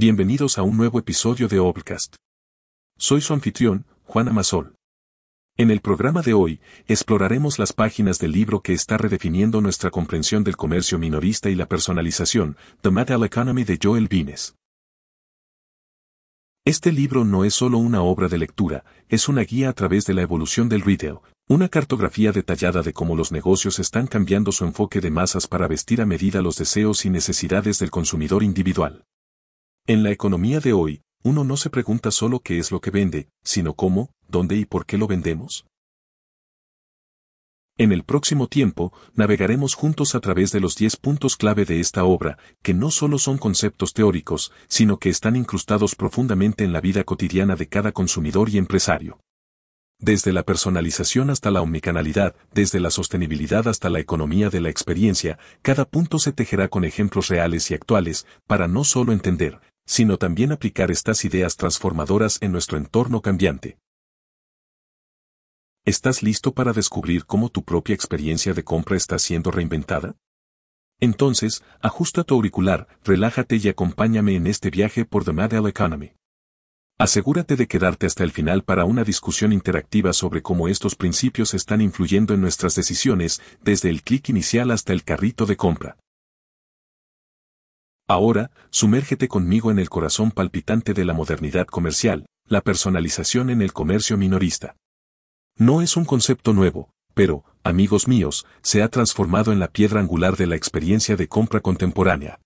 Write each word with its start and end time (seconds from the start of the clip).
Bienvenidos 0.00 0.58
a 0.58 0.62
un 0.62 0.76
nuevo 0.76 1.00
episodio 1.00 1.48
de 1.48 1.58
Obcast. 1.58 2.14
Soy 2.96 3.20
su 3.20 3.32
anfitrión, 3.32 3.84
Juan 4.04 4.28
Amasol. 4.28 4.76
En 5.56 5.72
el 5.72 5.80
programa 5.80 6.22
de 6.22 6.34
hoy, 6.34 6.60
exploraremos 6.86 7.58
las 7.58 7.72
páginas 7.72 8.20
del 8.20 8.30
libro 8.30 8.60
que 8.60 8.74
está 8.74 8.96
redefiniendo 8.96 9.60
nuestra 9.60 9.90
comprensión 9.90 10.44
del 10.44 10.56
comercio 10.56 11.00
minorista 11.00 11.50
y 11.50 11.56
la 11.56 11.66
personalización, 11.66 12.56
The 12.80 12.92
Metal 12.92 13.24
Economy 13.24 13.64
de 13.64 13.76
Joel 13.82 14.06
Vines. 14.06 14.54
Este 16.64 16.92
libro 16.92 17.24
no 17.24 17.44
es 17.44 17.54
solo 17.54 17.78
una 17.78 18.00
obra 18.00 18.28
de 18.28 18.38
lectura, 18.38 18.84
es 19.08 19.28
una 19.28 19.42
guía 19.42 19.68
a 19.68 19.72
través 19.72 20.06
de 20.06 20.14
la 20.14 20.22
evolución 20.22 20.68
del 20.68 20.82
retail, 20.82 21.18
una 21.48 21.68
cartografía 21.68 22.30
detallada 22.30 22.82
de 22.82 22.92
cómo 22.92 23.16
los 23.16 23.32
negocios 23.32 23.80
están 23.80 24.06
cambiando 24.06 24.52
su 24.52 24.64
enfoque 24.64 25.00
de 25.00 25.10
masas 25.10 25.48
para 25.48 25.66
vestir 25.66 26.00
a 26.00 26.06
medida 26.06 26.40
los 26.40 26.54
deseos 26.54 27.04
y 27.04 27.10
necesidades 27.10 27.80
del 27.80 27.90
consumidor 27.90 28.44
individual. 28.44 29.02
En 29.90 30.02
la 30.02 30.10
economía 30.10 30.60
de 30.60 30.74
hoy, 30.74 31.00
uno 31.22 31.44
no 31.44 31.56
se 31.56 31.70
pregunta 31.70 32.10
solo 32.10 32.40
qué 32.40 32.58
es 32.58 32.70
lo 32.70 32.82
que 32.82 32.90
vende, 32.90 33.30
sino 33.42 33.72
cómo, 33.72 34.10
dónde 34.28 34.54
y 34.56 34.66
por 34.66 34.84
qué 34.84 34.98
lo 34.98 35.06
vendemos. 35.06 35.64
En 37.78 37.92
el 37.92 38.04
próximo 38.04 38.48
tiempo, 38.48 38.92
navegaremos 39.14 39.72
juntos 39.72 40.14
a 40.14 40.20
través 40.20 40.52
de 40.52 40.60
los 40.60 40.76
10 40.76 40.98
puntos 40.98 41.36
clave 41.36 41.64
de 41.64 41.80
esta 41.80 42.04
obra, 42.04 42.36
que 42.60 42.74
no 42.74 42.90
solo 42.90 43.18
son 43.18 43.38
conceptos 43.38 43.94
teóricos, 43.94 44.52
sino 44.68 44.98
que 44.98 45.08
están 45.08 45.36
incrustados 45.36 45.94
profundamente 45.94 46.64
en 46.64 46.74
la 46.74 46.82
vida 46.82 47.04
cotidiana 47.04 47.56
de 47.56 47.68
cada 47.68 47.92
consumidor 47.92 48.50
y 48.50 48.58
empresario. 48.58 49.20
Desde 50.00 50.32
la 50.32 50.44
personalización 50.44 51.30
hasta 51.30 51.50
la 51.50 51.62
omnicanalidad, 51.62 52.36
desde 52.52 52.78
la 52.78 52.90
sostenibilidad 52.90 53.66
hasta 53.66 53.88
la 53.88 54.00
economía 54.00 54.50
de 54.50 54.60
la 54.60 54.68
experiencia, 54.68 55.38
cada 55.62 55.86
punto 55.86 56.18
se 56.18 56.32
tejerá 56.32 56.68
con 56.68 56.84
ejemplos 56.84 57.28
reales 57.28 57.70
y 57.70 57.74
actuales, 57.74 58.26
para 58.46 58.68
no 58.68 58.84
solo 58.84 59.12
entender, 59.12 59.58
sino 59.88 60.18
también 60.18 60.52
aplicar 60.52 60.90
estas 60.90 61.24
ideas 61.24 61.56
transformadoras 61.56 62.36
en 62.42 62.52
nuestro 62.52 62.76
entorno 62.76 63.22
cambiante. 63.22 63.78
¿Estás 65.86 66.22
listo 66.22 66.52
para 66.52 66.74
descubrir 66.74 67.24
cómo 67.24 67.48
tu 67.48 67.64
propia 67.64 67.94
experiencia 67.94 68.52
de 68.52 68.62
compra 68.62 68.98
está 68.98 69.18
siendo 69.18 69.50
reinventada? 69.50 70.14
Entonces, 71.00 71.64
ajusta 71.80 72.22
tu 72.22 72.34
auricular, 72.34 72.86
relájate 73.02 73.56
y 73.56 73.68
acompáñame 73.68 74.34
en 74.34 74.46
este 74.46 74.68
viaje 74.68 75.06
por 75.06 75.24
The 75.24 75.32
Model 75.32 75.66
Economy. 75.66 76.12
Asegúrate 76.98 77.56
de 77.56 77.66
quedarte 77.66 78.04
hasta 78.04 78.24
el 78.24 78.32
final 78.32 78.64
para 78.64 78.84
una 78.84 79.04
discusión 79.04 79.54
interactiva 79.54 80.12
sobre 80.12 80.42
cómo 80.42 80.68
estos 80.68 80.96
principios 80.96 81.54
están 81.54 81.80
influyendo 81.80 82.34
en 82.34 82.42
nuestras 82.42 82.74
decisiones, 82.74 83.40
desde 83.62 83.88
el 83.88 84.02
clic 84.02 84.28
inicial 84.28 84.70
hasta 84.70 84.92
el 84.92 85.02
carrito 85.02 85.46
de 85.46 85.56
compra. 85.56 85.96
Ahora, 88.10 88.50
sumérgete 88.70 89.28
conmigo 89.28 89.70
en 89.70 89.78
el 89.78 89.90
corazón 89.90 90.30
palpitante 90.30 90.94
de 90.94 91.04
la 91.04 91.12
modernidad 91.12 91.66
comercial, 91.66 92.24
la 92.46 92.62
personalización 92.62 93.50
en 93.50 93.60
el 93.60 93.74
comercio 93.74 94.16
minorista. 94.16 94.76
No 95.58 95.82
es 95.82 95.94
un 95.94 96.06
concepto 96.06 96.54
nuevo, 96.54 96.90
pero, 97.12 97.44
amigos 97.62 98.08
míos, 98.08 98.46
se 98.62 98.82
ha 98.82 98.88
transformado 98.88 99.52
en 99.52 99.58
la 99.58 99.68
piedra 99.68 100.00
angular 100.00 100.38
de 100.38 100.46
la 100.46 100.56
experiencia 100.56 101.16
de 101.16 101.28
compra 101.28 101.60
contemporánea. 101.60 102.40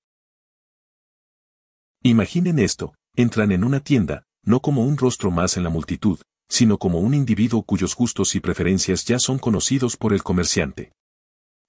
Imaginen 2.03 2.59
esto, 2.59 2.97
entran 3.15 3.53
en 3.53 3.63
una 3.63 3.79
tienda, 3.79 4.25
no 4.45 4.59
como 4.59 4.85
un 4.85 4.97
rostro 4.97 5.31
más 5.31 5.57
en 5.57 5.63
la 5.63 5.71
multitud, 5.71 6.19
sino 6.49 6.79
como 6.79 6.99
un 6.99 7.15
individuo 7.15 7.63
cuyos 7.63 7.95
gustos 7.95 8.35
y 8.35 8.41
preferencias 8.41 9.05
ya 9.05 9.21
son 9.21 9.39
conocidos 9.39 9.97
por 9.97 10.13
el 10.13 10.25
comerciante. 10.25 10.91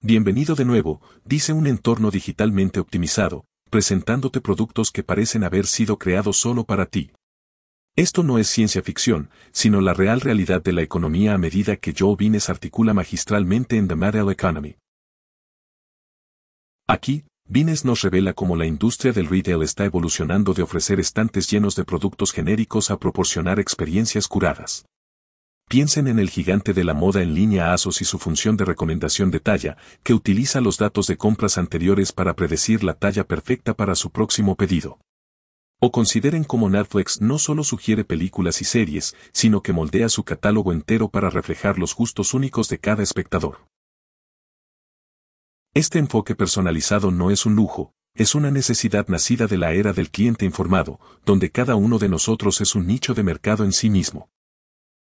Bienvenido 0.00 0.56
de 0.56 0.64
nuevo, 0.64 1.00
dice 1.24 1.52
un 1.52 1.68
entorno 1.68 2.10
digitalmente 2.10 2.80
optimizado, 2.80 3.44
presentándote 3.74 4.40
productos 4.40 4.92
que 4.92 5.02
parecen 5.02 5.42
haber 5.42 5.66
sido 5.66 5.98
creados 5.98 6.36
solo 6.36 6.62
para 6.62 6.86
ti. 6.86 7.10
Esto 7.96 8.22
no 8.22 8.38
es 8.38 8.46
ciencia 8.46 8.84
ficción, 8.84 9.30
sino 9.50 9.80
la 9.80 9.94
real 9.94 10.20
realidad 10.20 10.62
de 10.62 10.72
la 10.72 10.82
economía 10.82 11.34
a 11.34 11.38
medida 11.38 11.74
que 11.74 11.92
Joe 11.92 12.14
Vines 12.16 12.48
articula 12.48 12.94
magistralmente 12.94 13.76
en 13.76 13.88
The 13.88 13.96
Material 13.96 14.30
Economy. 14.30 14.76
Aquí, 16.86 17.24
Vines 17.48 17.84
nos 17.84 18.02
revela 18.02 18.32
cómo 18.32 18.54
la 18.54 18.66
industria 18.66 19.12
del 19.12 19.26
retail 19.26 19.64
está 19.64 19.84
evolucionando 19.84 20.54
de 20.54 20.62
ofrecer 20.62 21.00
estantes 21.00 21.50
llenos 21.50 21.74
de 21.74 21.84
productos 21.84 22.30
genéricos 22.30 22.92
a 22.92 22.98
proporcionar 23.00 23.58
experiencias 23.58 24.28
curadas. 24.28 24.86
Piensen 25.68 26.08
en 26.08 26.18
el 26.18 26.30
gigante 26.30 26.72
de 26.74 26.84
la 26.84 26.94
moda 26.94 27.22
en 27.22 27.34
línea 27.34 27.72
ASOS 27.72 28.02
y 28.02 28.04
su 28.04 28.18
función 28.18 28.56
de 28.56 28.64
recomendación 28.64 29.30
de 29.30 29.40
talla, 29.40 29.76
que 30.02 30.14
utiliza 30.14 30.60
los 30.60 30.76
datos 30.76 31.06
de 31.06 31.16
compras 31.16 31.58
anteriores 31.58 32.12
para 32.12 32.36
predecir 32.36 32.84
la 32.84 32.94
talla 32.94 33.24
perfecta 33.24 33.74
para 33.74 33.94
su 33.94 34.10
próximo 34.10 34.56
pedido. 34.56 34.98
O 35.80 35.90
consideren 35.90 36.44
cómo 36.44 36.70
Netflix 36.70 37.20
no 37.20 37.38
solo 37.38 37.64
sugiere 37.64 38.04
películas 38.04 38.60
y 38.60 38.64
series, 38.64 39.16
sino 39.32 39.62
que 39.62 39.72
moldea 39.72 40.08
su 40.08 40.22
catálogo 40.24 40.72
entero 40.72 41.08
para 41.08 41.30
reflejar 41.30 41.78
los 41.78 41.94
gustos 41.94 42.34
únicos 42.34 42.68
de 42.68 42.78
cada 42.78 43.02
espectador. 43.02 43.66
Este 45.74 45.98
enfoque 45.98 46.36
personalizado 46.36 47.10
no 47.10 47.30
es 47.30 47.46
un 47.46 47.56
lujo, 47.56 47.92
es 48.14 48.36
una 48.36 48.52
necesidad 48.52 49.08
nacida 49.08 49.48
de 49.48 49.58
la 49.58 49.72
era 49.72 49.92
del 49.92 50.10
cliente 50.10 50.44
informado, 50.44 51.00
donde 51.26 51.50
cada 51.50 51.74
uno 51.74 51.98
de 51.98 52.08
nosotros 52.08 52.60
es 52.60 52.76
un 52.76 52.86
nicho 52.86 53.12
de 53.12 53.24
mercado 53.24 53.64
en 53.64 53.72
sí 53.72 53.90
mismo. 53.90 54.30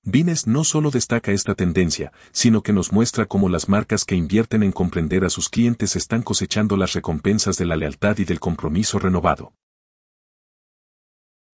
Vines 0.05 0.49
no 0.49 0.65
solo 0.65 0.91
destaca 0.91 1.31
esta 1.31 1.55
tendencia, 1.55 2.13
sino 2.33 2.65
que 2.65 2.73
nos 2.73 2.93
muestra 2.93 3.27
cómo 3.27 3.49
las 3.49 3.69
marcas 3.69 4.05
que 4.05 4.17
invierten 4.17 4.65
en 4.65 4.73
comprender 4.73 5.25
a 5.25 5.31
sus 5.31 5.49
clientes 5.49 5.95
están 5.95 6.23
cosechando 6.23 6.77
las 6.77 6.93
recompensas 6.95 7.57
de 7.57 7.67
la 7.67 7.77
lealtad 7.77 8.19
y 8.19 8.25
del 8.25 8.41
compromiso 8.41 8.99
renovado. 8.99 9.55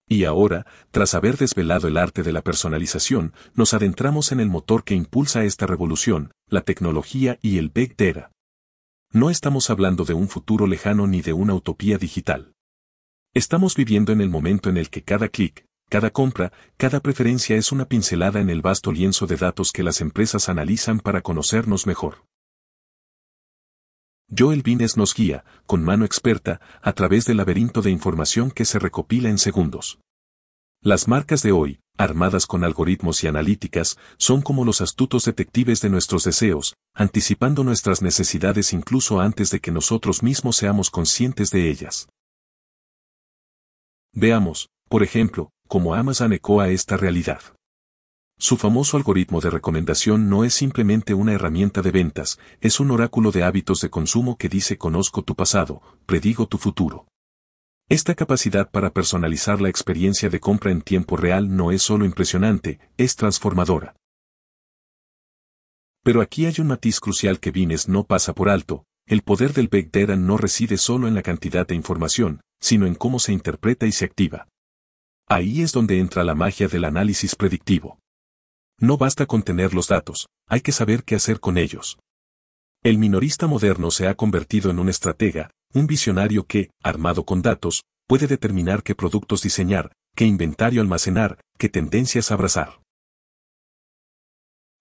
Y 0.08 0.24
ahora, 0.24 0.64
tras 0.90 1.12
haber 1.12 1.36
desvelado 1.36 1.88
el 1.88 1.98
arte 1.98 2.22
de 2.22 2.32
la 2.32 2.40
personalización, 2.40 3.34
nos 3.52 3.74
adentramos 3.74 4.32
en 4.32 4.40
el 4.40 4.48
motor 4.48 4.82
que 4.82 4.94
impulsa 4.94 5.44
esta 5.44 5.66
revolución, 5.66 6.32
la 6.48 6.62
tecnología 6.62 7.38
y 7.42 7.58
el 7.58 7.68
Big 7.68 7.96
Data. 7.96 8.32
No 9.12 9.28
estamos 9.28 9.68
hablando 9.68 10.06
de 10.06 10.14
un 10.14 10.28
futuro 10.28 10.66
lejano 10.66 11.06
ni 11.06 11.20
de 11.20 11.34
una 11.34 11.52
utopía 11.52 11.98
digital. 11.98 12.54
Estamos 13.34 13.76
viviendo 13.76 14.12
en 14.12 14.22
el 14.22 14.30
momento 14.30 14.70
en 14.70 14.78
el 14.78 14.88
que 14.88 15.02
cada 15.02 15.28
clic, 15.28 15.67
cada 15.88 16.10
compra, 16.10 16.52
cada 16.76 17.00
preferencia 17.00 17.56
es 17.56 17.72
una 17.72 17.86
pincelada 17.86 18.40
en 18.40 18.50
el 18.50 18.62
vasto 18.62 18.92
lienzo 18.92 19.26
de 19.26 19.36
datos 19.36 19.72
que 19.72 19.82
las 19.82 20.00
empresas 20.00 20.48
analizan 20.48 21.00
para 21.00 21.22
conocernos 21.22 21.86
mejor. 21.86 22.24
Joel 24.36 24.62
Vines 24.62 24.98
nos 24.98 25.14
guía, 25.14 25.44
con 25.64 25.82
mano 25.82 26.04
experta, 26.04 26.60
a 26.82 26.92
través 26.92 27.24
del 27.24 27.38
laberinto 27.38 27.80
de 27.80 27.90
información 27.90 28.50
que 28.50 28.66
se 28.66 28.78
recopila 28.78 29.30
en 29.30 29.38
segundos. 29.38 29.98
Las 30.82 31.08
marcas 31.08 31.42
de 31.42 31.52
hoy, 31.52 31.80
armadas 31.96 32.46
con 32.46 32.62
algoritmos 32.62 33.24
y 33.24 33.26
analíticas, 33.26 33.98
son 34.18 34.42
como 34.42 34.66
los 34.66 34.82
astutos 34.82 35.24
detectives 35.24 35.80
de 35.80 35.88
nuestros 35.88 36.24
deseos, 36.24 36.76
anticipando 36.94 37.64
nuestras 37.64 38.02
necesidades 38.02 38.72
incluso 38.74 39.20
antes 39.20 39.50
de 39.50 39.60
que 39.60 39.72
nosotros 39.72 40.22
mismos 40.22 40.56
seamos 40.56 40.90
conscientes 40.90 41.50
de 41.50 41.70
ellas. 41.70 42.08
Veamos, 44.12 44.68
por 44.88 45.02
ejemplo, 45.02 45.50
como 45.68 45.94
Amazon 45.94 46.32
ecoa 46.32 46.70
esta 46.70 46.96
realidad. 46.96 47.40
Su 48.40 48.56
famoso 48.56 48.96
algoritmo 48.96 49.40
de 49.40 49.50
recomendación 49.50 50.28
no 50.28 50.44
es 50.44 50.54
simplemente 50.54 51.12
una 51.12 51.32
herramienta 51.32 51.82
de 51.82 51.90
ventas, 51.90 52.38
es 52.60 52.80
un 52.80 52.90
oráculo 52.90 53.32
de 53.32 53.42
hábitos 53.42 53.80
de 53.80 53.90
consumo 53.90 54.36
que 54.36 54.48
dice 54.48 54.78
conozco 54.78 55.22
tu 55.22 55.34
pasado, 55.34 55.82
predigo 56.06 56.46
tu 56.46 56.56
futuro. 56.56 57.06
Esta 57.88 58.14
capacidad 58.14 58.70
para 58.70 58.92
personalizar 58.92 59.60
la 59.60 59.68
experiencia 59.68 60.28
de 60.28 60.40
compra 60.40 60.70
en 60.70 60.82
tiempo 60.82 61.16
real 61.16 61.54
no 61.56 61.72
es 61.72 61.82
solo 61.82 62.04
impresionante, 62.04 62.80
es 62.96 63.16
transformadora. 63.16 63.96
Pero 66.04 66.20
aquí 66.20 66.46
hay 66.46 66.54
un 66.58 66.68
matiz 66.68 67.00
crucial 67.00 67.40
que 67.40 67.50
Vines 67.50 67.88
no 67.88 68.04
pasa 68.04 68.34
por 68.34 68.48
alto, 68.48 68.84
el 69.06 69.22
poder 69.22 69.52
del 69.52 69.68
Big 69.68 69.90
Data 69.90 70.16
no 70.16 70.36
reside 70.36 70.76
solo 70.76 71.08
en 71.08 71.14
la 71.14 71.22
cantidad 71.22 71.66
de 71.66 71.74
información, 71.74 72.40
sino 72.60 72.86
en 72.86 72.94
cómo 72.94 73.18
se 73.18 73.32
interpreta 73.32 73.86
y 73.86 73.92
se 73.92 74.04
activa. 74.04 74.46
Ahí 75.30 75.60
es 75.60 75.72
donde 75.72 75.98
entra 75.98 76.24
la 76.24 76.34
magia 76.34 76.68
del 76.68 76.84
análisis 76.84 77.36
predictivo. 77.36 77.98
No 78.80 78.96
basta 78.96 79.26
con 79.26 79.42
tener 79.42 79.74
los 79.74 79.88
datos, 79.88 80.28
hay 80.48 80.62
que 80.62 80.72
saber 80.72 81.04
qué 81.04 81.16
hacer 81.16 81.38
con 81.38 81.58
ellos. 81.58 81.98
El 82.82 82.96
minorista 82.96 83.46
moderno 83.46 83.90
se 83.90 84.06
ha 84.06 84.14
convertido 84.14 84.70
en 84.70 84.78
un 84.78 84.88
estratega, 84.88 85.50
un 85.74 85.86
visionario 85.86 86.46
que, 86.46 86.70
armado 86.82 87.24
con 87.24 87.42
datos, 87.42 87.82
puede 88.06 88.26
determinar 88.26 88.82
qué 88.82 88.94
productos 88.94 89.42
diseñar, 89.42 89.92
qué 90.14 90.24
inventario 90.24 90.80
almacenar, 90.80 91.40
qué 91.58 91.68
tendencias 91.68 92.30
abrazar. 92.30 92.80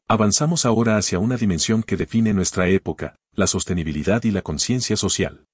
Avanzamos 0.07 0.65
ahora 0.65 0.95
hacia 0.95 1.19
una 1.19 1.35
dimensión 1.35 1.83
que 1.83 1.97
define 1.97 2.33
nuestra 2.33 2.69
época, 2.69 3.17
la 3.33 3.47
sostenibilidad 3.47 4.23
y 4.23 4.31
la 4.31 4.43
conciencia 4.43 4.95
social. 4.95 5.46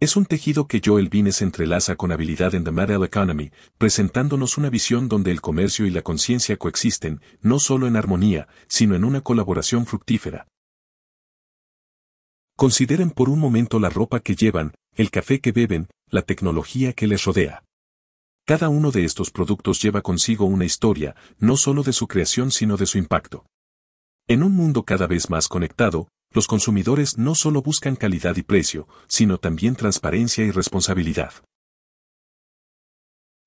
Es 0.00 0.16
un 0.16 0.24
tejido 0.24 0.66
que 0.66 0.80
Joel 0.82 1.10
Vines 1.10 1.42
entrelaza 1.42 1.94
con 1.94 2.10
habilidad 2.10 2.54
en 2.54 2.64
The 2.64 2.70
Material 2.70 3.04
Economy, 3.04 3.50
presentándonos 3.76 4.56
una 4.56 4.70
visión 4.70 5.10
donde 5.10 5.30
el 5.30 5.42
comercio 5.42 5.84
y 5.84 5.90
la 5.90 6.00
conciencia 6.00 6.56
coexisten, 6.56 7.20
no 7.42 7.58
solo 7.58 7.86
en 7.86 7.96
armonía, 7.96 8.48
sino 8.66 8.94
en 8.94 9.04
una 9.04 9.20
colaboración 9.20 9.84
fructífera. 9.84 10.48
Consideren 12.56 13.10
por 13.10 13.28
un 13.28 13.38
momento 13.38 13.78
la 13.78 13.90
ropa 13.90 14.20
que 14.20 14.34
llevan, 14.34 14.72
el 14.94 15.10
café 15.10 15.40
que 15.40 15.52
beben, 15.52 15.88
la 16.08 16.22
tecnología 16.22 16.94
que 16.94 17.06
les 17.06 17.22
rodea. 17.24 17.62
Cada 18.46 18.70
uno 18.70 18.92
de 18.92 19.04
estos 19.04 19.30
productos 19.30 19.82
lleva 19.82 20.00
consigo 20.00 20.46
una 20.46 20.64
historia, 20.64 21.14
no 21.38 21.58
solo 21.58 21.82
de 21.82 21.92
su 21.92 22.08
creación 22.08 22.52
sino 22.52 22.78
de 22.78 22.86
su 22.86 22.96
impacto. 22.96 23.44
En 24.26 24.44
un 24.44 24.52
mundo 24.52 24.82
cada 24.84 25.06
vez 25.06 25.28
más 25.28 25.46
conectado, 25.46 26.08
los 26.32 26.46
consumidores 26.46 27.18
no 27.18 27.34
solo 27.34 27.60
buscan 27.60 27.96
calidad 27.96 28.36
y 28.36 28.42
precio, 28.42 28.86
sino 29.08 29.38
también 29.38 29.74
transparencia 29.74 30.44
y 30.44 30.52
responsabilidad. 30.52 31.32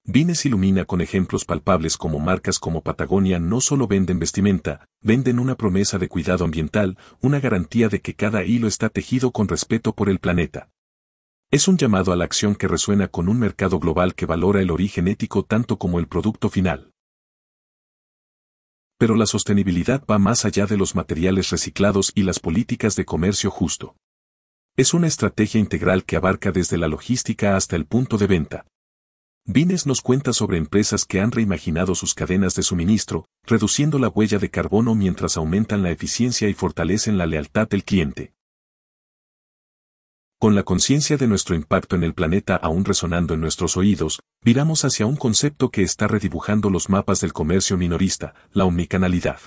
Vines 0.05 0.45
ilumina 0.45 0.83
con 0.83 0.99
ejemplos 0.99 1.45
palpables 1.45 1.95
como 1.95 2.19
marcas 2.19 2.59
como 2.59 2.81
Patagonia 2.81 3.39
no 3.39 3.61
solo 3.61 3.87
venden 3.87 4.19
vestimenta, 4.19 4.85
venden 5.01 5.39
una 5.39 5.55
promesa 5.55 5.97
de 5.97 6.09
cuidado 6.09 6.43
ambiental, 6.43 6.97
una 7.21 7.39
garantía 7.39 7.87
de 7.87 8.01
que 8.01 8.13
cada 8.13 8.43
hilo 8.43 8.67
está 8.67 8.89
tejido 8.89 9.31
con 9.31 9.47
respeto 9.47 9.93
por 9.93 10.09
el 10.09 10.19
planeta. 10.19 10.69
Es 11.51 11.69
un 11.69 11.77
llamado 11.77 12.11
a 12.11 12.17
la 12.17 12.25
acción 12.25 12.55
que 12.55 12.67
resuena 12.67 13.07
con 13.07 13.29
un 13.29 13.39
mercado 13.39 13.79
global 13.79 14.13
que 14.13 14.25
valora 14.25 14.61
el 14.61 14.71
origen 14.71 15.07
ético 15.07 15.43
tanto 15.43 15.77
como 15.77 15.99
el 15.99 16.07
producto 16.07 16.49
final. 16.49 16.92
Pero 19.03 19.17
la 19.17 19.25
sostenibilidad 19.25 20.01
va 20.09 20.17
más 20.17 20.45
allá 20.45 20.65
de 20.65 20.77
los 20.77 20.95
materiales 20.95 21.49
reciclados 21.49 22.13
y 22.15 22.23
las 22.23 22.39
políticas 22.39 22.95
de 22.95 23.03
comercio 23.03 23.51
justo. 23.51 23.97
Es 24.77 24.93
una 24.93 25.07
estrategia 25.07 25.59
integral 25.59 26.05
que 26.05 26.15
abarca 26.15 26.53
desde 26.53 26.77
la 26.77 26.87
logística 26.87 27.57
hasta 27.57 27.75
el 27.75 27.85
punto 27.85 28.17
de 28.17 28.27
venta. 28.27 28.65
Vines 29.45 29.85
nos 29.85 29.99
cuenta 29.99 30.31
sobre 30.31 30.57
empresas 30.57 31.03
que 31.03 31.19
han 31.19 31.33
reimaginado 31.33 31.95
sus 31.95 32.13
cadenas 32.13 32.55
de 32.55 32.63
suministro, 32.63 33.25
reduciendo 33.45 33.99
la 33.99 34.07
huella 34.07 34.39
de 34.39 34.49
carbono 34.49 34.95
mientras 34.95 35.35
aumentan 35.35 35.83
la 35.83 35.91
eficiencia 35.91 36.47
y 36.47 36.53
fortalecen 36.53 37.17
la 37.17 37.25
lealtad 37.25 37.67
del 37.67 37.83
cliente. 37.83 38.31
Con 40.43 40.55
la 40.55 40.63
conciencia 40.63 41.15
de 41.15 41.25
nuestro 41.25 41.55
impacto 41.55 41.95
en 41.95 42.03
el 42.03 42.13
planeta 42.13 42.57
aún 42.57 42.83
resonando 42.83 43.33
en 43.33 43.39
nuestros 43.39 43.77
oídos, 43.77 44.19
viramos 44.43 44.83
hacia 44.83 45.05
un 45.05 45.15
concepto 45.15 45.69
que 45.69 45.83
está 45.83 46.05
redibujando 46.05 46.69
los 46.69 46.89
mapas 46.89 47.21
del 47.21 47.31
comercio 47.31 47.77
minorista, 47.77 48.33
la 48.51 48.65
omnicanalidad. 48.65 49.39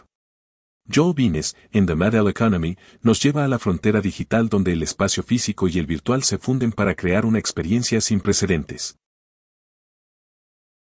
Joe 0.91 1.13
Vines, 1.13 1.55
en 1.71 1.85
The 1.85 1.97
Model 1.97 2.29
Economy, 2.29 2.79
nos 3.03 3.23
lleva 3.23 3.45
a 3.45 3.49
la 3.49 3.59
frontera 3.59 4.01
digital 4.01 4.49
donde 4.49 4.73
el 4.73 4.83
espacio 4.83 5.23
físico 5.23 5.69
y 5.69 5.79
el 5.79 5.85
virtual 5.85 6.23
se 6.23 6.39
funden 6.39 6.73
para 6.73 6.95
crear 6.95 7.27
una 7.27 7.39
experiencia 7.39 8.01
sin 8.01 8.21
precedentes. 8.21 8.97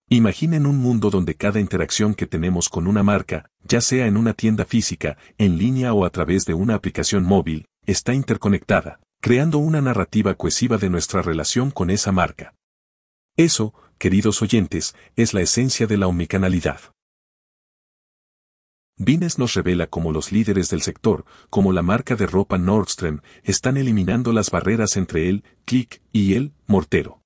Imaginen 0.07 0.65
un 0.65 0.77
mundo 0.77 1.09
donde 1.09 1.35
cada 1.35 1.59
interacción 1.59 2.15
que 2.15 2.25
tenemos 2.25 2.69
con 2.69 2.87
una 2.87 3.03
marca, 3.03 3.49
ya 3.65 3.81
sea 3.81 4.07
en 4.07 4.15
una 4.15 4.33
tienda 4.33 4.63
física, 4.63 5.17
en 5.37 5.57
línea 5.57 5.91
o 5.91 6.05
a 6.05 6.09
través 6.09 6.45
de 6.45 6.53
una 6.53 6.75
aplicación 6.75 7.25
móvil, 7.25 7.65
está 7.85 8.13
interconectada, 8.13 9.01
creando 9.21 9.57
una 9.57 9.81
narrativa 9.81 10.35
cohesiva 10.35 10.77
de 10.77 10.89
nuestra 10.89 11.21
relación 11.21 11.71
con 11.71 11.89
esa 11.89 12.11
marca. 12.11 12.55
Eso, 13.35 13.73
queridos 13.97 14.41
oyentes, 14.41 14.95
es 15.15 15.33
la 15.33 15.41
esencia 15.41 15.87
de 15.87 15.97
la 15.97 16.07
omnicanalidad. 16.07 16.79
Vines 18.97 19.37
nos 19.37 19.53
revela 19.53 19.87
cómo 19.87 20.11
los 20.11 20.31
líderes 20.31 20.69
del 20.69 20.81
sector, 20.81 21.25
como 21.49 21.71
la 21.71 21.81
marca 21.81 22.15
de 22.15 22.27
ropa 22.27 22.57
Nordstrom, 22.57 23.21
están 23.43 23.77
eliminando 23.77 24.33
las 24.33 24.51
barreras 24.51 24.97
entre 24.97 25.29
el 25.29 25.43
click 25.63 26.01
y 26.11 26.33
el 26.33 26.53
mortero. 26.67 27.21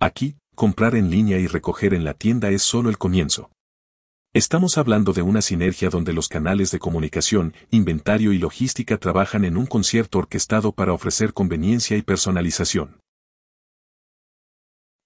Aquí, 0.00 0.36
comprar 0.54 0.94
en 0.94 1.10
línea 1.10 1.38
y 1.38 1.46
recoger 1.46 1.92
en 1.92 2.04
la 2.04 2.14
tienda 2.14 2.50
es 2.50 2.62
solo 2.62 2.88
el 2.88 2.96
comienzo. 2.96 3.50
Estamos 4.36 4.76
hablando 4.76 5.14
de 5.14 5.22
una 5.22 5.40
sinergia 5.40 5.88
donde 5.88 6.12
los 6.12 6.28
canales 6.28 6.70
de 6.70 6.78
comunicación, 6.78 7.54
inventario 7.70 8.34
y 8.34 8.38
logística 8.38 8.98
trabajan 8.98 9.46
en 9.46 9.56
un 9.56 9.64
concierto 9.64 10.18
orquestado 10.18 10.72
para 10.72 10.92
ofrecer 10.92 11.32
conveniencia 11.32 11.96
y 11.96 12.02
personalización. 12.02 13.00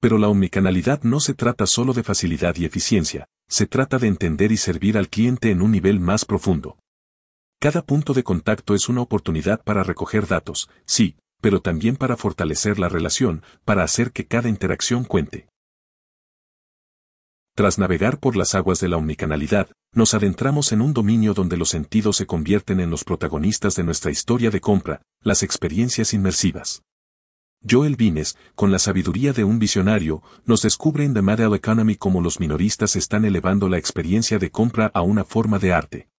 Pero 0.01 0.19
la 0.19 0.27
omnicanalidad 0.27 1.05
no 1.05 1.21
se 1.21 1.35
trata 1.35 1.67
solo 1.67 1.93
de 1.93 2.03
facilidad 2.03 2.57
y 2.57 2.65
eficiencia, 2.65 3.29
se 3.49 3.69
trata 3.69 4.01
de 4.01 4.09
entender 4.09 4.51
y 4.51 4.57
servir 4.57 4.99
al 4.99 5.09
cliente 5.09 5.53
en 5.53 5.63
un 5.63 5.71
nivel 5.71 6.01
más 6.01 6.25
profundo. 6.25 6.77
Cada 7.61 7.83
punto 7.83 8.15
de 8.15 8.25
contacto 8.25 8.75
es 8.75 8.89
una 8.89 9.01
oportunidad 9.01 9.63
para 9.63 9.85
recoger 9.85 10.27
datos, 10.27 10.69
sí, 10.87 11.15
pero 11.41 11.63
también 11.63 11.95
para 11.95 12.17
fortalecer 12.17 12.81
la 12.81 12.89
relación, 12.89 13.45
para 13.65 13.85
hacer 13.85 14.11
que 14.11 14.27
cada 14.27 14.49
interacción 14.49 15.05
cuente. 15.05 15.50
Tras 17.55 17.79
navegar 17.79 18.19
por 18.21 18.37
las 18.37 18.55
aguas 18.55 18.81
de 18.81 18.89
la 18.89 18.97
omnicanalidad, 18.97 19.69
nos 19.93 20.15
adentramos 20.15 20.73
en 20.73 20.81
un 20.81 20.93
dominio 20.93 21.35
donde 21.35 21.57
los 21.57 21.69
sentidos 21.69 22.17
se 22.17 22.27
convierten 22.27 22.81
en 22.81 22.91
los 22.91 23.05
protagonistas 23.05 23.75
de 23.75 23.85
nuestra 23.85 24.11
historia 24.11 24.51
de 24.51 24.61
compra, 24.61 25.03
las 25.23 25.43
experiencias 25.43 26.15
inmersivas. 26.15 26.83
Joel 27.69 27.97
Vines, 27.97 28.39
con 28.55 28.71
la 28.73 28.79
sabiduría 28.79 29.33
de 29.33 29.45
un 29.45 29.59
visionario, 29.59 30.23
nos 30.47 30.63
descubre 30.63 31.05
en 31.05 31.13
The 31.13 31.23
Model 31.23 31.55
Economy 31.55 31.97
cómo 31.97 32.23
los 32.23 32.41
minoristas 32.41 32.97
están 32.97 33.25
elevando 33.25 33.69
la 33.69 33.77
experiencia 33.79 34.39
de 34.39 34.51
compra 34.51 34.91
a 34.95 35.03
una 35.03 35.25
forma 35.25 35.59
de 35.59 35.73
arte. 35.73 36.10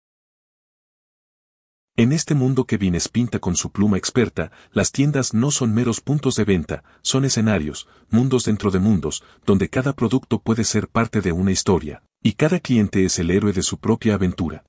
En 2.02 2.14
este 2.14 2.34
mundo 2.34 2.66
que 2.66 2.78
Vines 2.78 3.10
pinta 3.10 3.38
con 3.38 3.56
su 3.56 3.72
pluma 3.72 3.96
experta, 3.96 4.52
las 4.72 4.92
tiendas 4.92 5.36
no 5.36 5.52
son 5.52 5.72
meros 5.72 6.02
puntos 6.02 6.36
de 6.36 6.46
venta, 6.46 6.84
son 7.04 7.26
escenarios, 7.26 7.88
mundos 8.10 8.44
dentro 8.46 8.72
de 8.72 8.80
mundos, 8.80 9.24
donde 9.46 9.70
cada 9.70 9.94
producto 9.94 10.42
puede 10.42 10.64
ser 10.64 10.88
parte 10.88 11.22
de 11.22 11.32
una 11.32 11.52
historia, 11.52 12.02
y 12.24 12.34
cada 12.34 12.60
cliente 12.60 13.06
es 13.06 13.20
el 13.20 13.30
héroe 13.30 13.54
de 13.54 13.62
su 13.62 13.78
propia 13.78 14.16
aventura. 14.16 14.64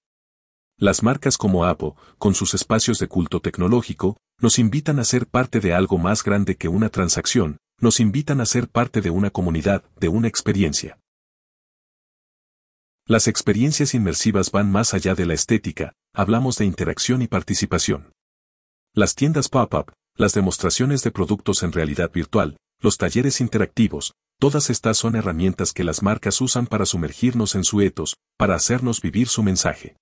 Las 0.77 1.03
marcas 1.03 1.39
como 1.39 1.65
Apple, 1.65 1.95
con 2.19 2.35
sus 2.35 2.53
espacios 2.53 2.99
de 2.99 3.09
culto 3.09 3.41
tecnológico, 3.41 4.19
nos 4.39 4.59
invitan 4.59 4.99
a 4.99 5.05
ser 5.05 5.27
parte 5.27 5.61
de 5.61 5.73
algo 5.73 5.97
más 5.97 6.25
grande 6.25 6.57
que 6.57 6.69
una 6.69 6.91
transacción, 6.91 7.57
nos 7.79 7.99
invitan 7.99 8.43
a 8.43 8.45
ser 8.45 8.69
parte 8.69 9.01
de 9.01 9.09
una 9.09 9.31
comunidad, 9.31 9.85
de 9.99 10.09
una 10.09 10.29
experiencia. 10.29 10.99
Las 13.07 13.27
experiencias 13.27 13.95
inmersivas 13.95 14.51
van 14.51 14.71
más 14.71 14.93
allá 14.93 15.15
de 15.15 15.25
la 15.25 15.33
estética, 15.33 15.95
hablamos 16.15 16.59
de 16.59 16.67
interacción 16.67 17.23
y 17.23 17.27
participación. 17.27 18.13
Las 18.95 19.15
tiendas 19.15 19.49
pop-up, 19.49 19.93
las 20.15 20.35
demostraciones 20.35 21.03
de 21.03 21.11
productos 21.11 21.63
en 21.63 21.73
realidad 21.73 22.11
virtual, 22.13 22.59
los 22.81 22.99
talleres 22.99 23.41
interactivos, 23.41 24.13
todas 24.39 24.69
estas 24.69 24.99
son 24.99 25.17
herramientas 25.17 25.73
que 25.73 25.85
las 25.85 26.03
marcas 26.03 26.41
usan 26.41 26.67
para 26.67 26.85
sumergirnos 26.85 27.55
en 27.55 27.65
su 27.65 27.81
etos, 27.81 28.17
para 28.37 28.55
hacernos 28.55 29.01
vivir 29.01 29.29
su 29.29 29.43
mensaje. 29.43 29.97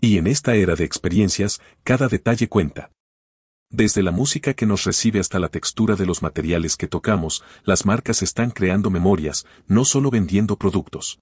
Y 0.00 0.18
en 0.18 0.26
esta 0.26 0.56
era 0.56 0.74
de 0.74 0.84
experiencias, 0.84 1.60
cada 1.84 2.08
detalle 2.08 2.48
cuenta. 2.48 2.90
Desde 3.68 4.02
la 4.02 4.10
música 4.10 4.54
que 4.54 4.66
nos 4.66 4.84
recibe 4.84 5.20
hasta 5.20 5.38
la 5.38 5.50
textura 5.50 5.94
de 5.94 6.06
los 6.06 6.22
materiales 6.22 6.76
que 6.76 6.88
tocamos, 6.88 7.44
las 7.62 7.86
marcas 7.86 8.22
están 8.22 8.50
creando 8.50 8.90
memorias, 8.90 9.46
no 9.68 9.84
solo 9.84 10.10
vendiendo 10.10 10.56
productos. 10.56 11.20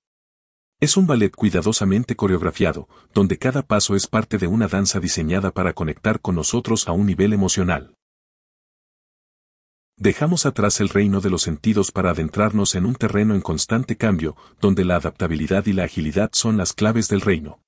Es 0.80 0.96
un 0.96 1.08
ballet 1.08 1.34
cuidadosamente 1.34 2.14
coreografiado, 2.14 2.88
donde 3.12 3.36
cada 3.36 3.62
paso 3.62 3.96
es 3.96 4.06
parte 4.06 4.38
de 4.38 4.46
una 4.46 4.68
danza 4.68 5.00
diseñada 5.00 5.50
para 5.50 5.72
conectar 5.72 6.20
con 6.20 6.36
nosotros 6.36 6.86
a 6.86 6.92
un 6.92 7.06
nivel 7.06 7.32
emocional. 7.32 7.96
Dejamos 9.96 10.46
atrás 10.46 10.80
el 10.80 10.88
reino 10.88 11.20
de 11.20 11.30
los 11.30 11.42
sentidos 11.42 11.90
para 11.90 12.10
adentrarnos 12.10 12.76
en 12.76 12.86
un 12.86 12.94
terreno 12.94 13.34
en 13.34 13.40
constante 13.40 13.96
cambio, 13.96 14.36
donde 14.60 14.84
la 14.84 14.94
adaptabilidad 14.94 15.66
y 15.66 15.72
la 15.72 15.82
agilidad 15.82 16.30
son 16.32 16.56
las 16.56 16.72
claves 16.72 17.08
del 17.08 17.22
reino. 17.22 17.60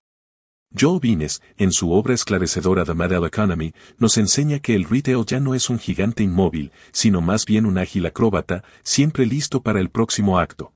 Joe 0.79 1.01
Vines, 1.01 1.43
en 1.57 1.73
su 1.73 1.91
obra 1.91 2.15
esclarecedora 2.15 2.85
The 2.85 2.95
Model 2.95 3.25
Economy, 3.25 3.75
nos 3.99 4.19
enseña 4.19 4.61
que 4.61 4.77
el 4.77 4.85
retail 4.85 5.27
ya 5.27 5.41
no 5.41 5.57
es 5.57 5.69
un 5.69 5.81
gigante 5.81 6.23
inmóvil, 6.23 6.71
sino 6.93 7.21
más 7.21 7.45
bien 7.45 7.67
un 7.67 7.77
ágil 7.77 8.07
acróbata, 8.07 8.63
siempre 8.85 9.27
listo 9.27 9.63
para 9.65 9.81
el 9.81 9.91
próximo 9.91 10.39
acto. 10.39 10.73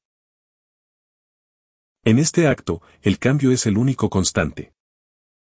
En 2.07 2.19
este 2.19 2.49
acto, 2.49 2.83
el 3.01 3.19
cambio 3.19 3.51
es 3.51 3.65
el 3.65 3.79
único 3.79 4.11
constante. 4.11 4.75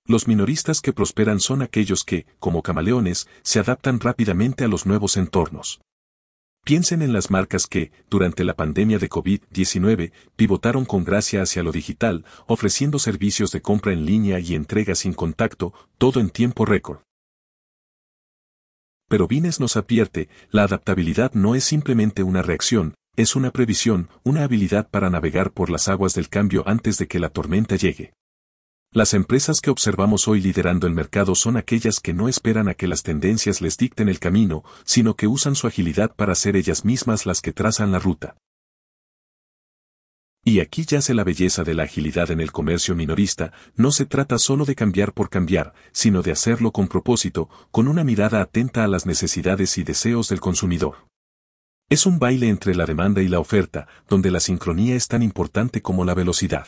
Los 0.05 0.27
minoristas 0.27 0.81
que 0.81 0.93
prosperan 0.93 1.39
son 1.39 1.63
aquellos 1.63 2.03
que, 2.03 2.27
como 2.41 2.63
camaleones, 2.63 3.29
se 3.43 3.61
adaptan 3.61 4.01
rápidamente 4.01 4.65
a 4.65 4.69
los 4.69 4.85
nuevos 4.85 5.17
entornos. 5.17 5.81
Piensen 6.65 7.03
en 7.03 7.13
las 7.13 7.31
marcas 7.31 7.69
que, 7.69 7.93
durante 8.11 8.43
la 8.43 8.57
pandemia 8.57 8.99
de 8.99 9.09
COVID-19, 9.09 10.11
pivotaron 10.35 10.85
con 10.85 11.05
gracia 11.05 11.43
hacia 11.43 11.63
lo 11.63 11.71
digital, 11.71 12.25
ofreciendo 12.49 12.99
servicios 12.99 13.53
de 13.53 13.63
compra 13.63 13.93
en 13.93 14.05
línea 14.05 14.41
y 14.41 14.57
entrega 14.57 14.97
sin 14.97 15.13
contacto, 15.13 15.73
todo 15.97 16.19
en 16.19 16.29
tiempo 16.29 16.65
récord. 16.65 16.99
Pero 19.09 19.29
Vines 19.29 19.61
nos 19.61 19.77
advierte, 19.77 20.29
la 20.51 20.65
adaptabilidad 20.65 21.33
no 21.35 21.55
es 21.55 21.63
simplemente 21.63 22.25
una 22.25 22.43
reacción, 22.43 22.95
es 23.19 23.35
una 23.35 23.51
previsión, 23.51 24.09
una 24.23 24.45
habilidad 24.45 24.89
para 24.89 25.11
navegar 25.11 25.51
por 25.51 25.71
las 25.71 25.89
aguas 25.89 26.15
del 26.15 26.29
cambio 26.29 26.63
antes 26.69 26.99
de 26.99 27.09
que 27.09 27.19
la 27.19 27.31
tormenta 27.31 27.75
llegue. 27.75 28.13
Las 28.93 29.13
empresas 29.13 29.61
que 29.61 29.71
observamos 29.71 30.29
hoy 30.29 30.41
liderando 30.41 30.87
el 30.87 30.95
mercado 30.95 31.35
son 31.35 31.57
aquellas 31.57 31.99
que 31.99 32.15
no 32.15 32.29
esperan 32.29 32.69
a 32.69 32.75
que 32.75 32.87
las 32.87 33.03
tendencias 33.03 33.61
les 33.61 33.77
dicten 33.77 34.09
el 34.09 34.21
camino, 34.21 34.63
sino 34.85 35.17
que 35.17 35.27
usan 35.27 35.57
su 35.57 35.67
agilidad 35.67 36.15
para 36.15 36.37
ser 36.37 36.55
ellas 36.55 36.85
mismas 36.85 37.27
las 37.27 37.41
que 37.41 37.53
trazan 37.53 37.91
la 37.91 37.99
ruta. 37.99 38.37
Y 40.45 40.61
aquí 40.61 40.85
yace 40.85 41.13
la 41.13 41.25
belleza 41.25 41.65
de 41.65 41.75
la 41.75 41.83
agilidad 41.83 42.31
en 42.31 42.41
el 42.41 42.53
comercio 42.53 42.95
minorista, 42.95 43.53
no 43.75 43.91
se 43.91 44.07
trata 44.07 44.39
solo 44.39 44.65
de 44.65 44.77
cambiar 44.77 45.13
por 45.13 45.29
cambiar, 45.29 45.75
sino 45.91 46.23
de 46.23 46.31
hacerlo 46.31 46.71
con 46.71 46.87
propósito, 46.87 47.51
con 47.73 47.89
una 47.89 48.05
mirada 48.05 48.41
atenta 48.41 48.85
a 48.85 48.89
las 48.89 49.07
necesidades 49.07 49.77
y 49.77 49.83
deseos 49.83 50.29
del 50.29 50.39
consumidor. 50.39 51.08
Es 51.91 52.05
un 52.05 52.19
baile 52.19 52.51
entre 52.51 52.75
la 52.75 52.85
demanda 52.85 53.23
y 53.23 53.29
la 53.29 53.41
oferta, 53.41 53.89
donde 54.11 54.31
la 54.31 54.41
sincronía 54.41 54.95
es 54.95 55.09
tan 55.09 55.23
importante 55.23 55.81
como 55.81 56.05
la 56.05 56.13
velocidad. 56.13 56.67